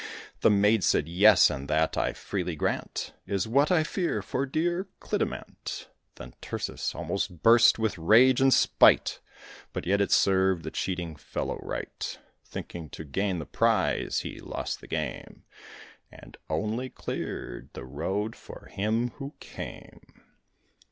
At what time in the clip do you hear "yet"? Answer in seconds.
9.85-10.01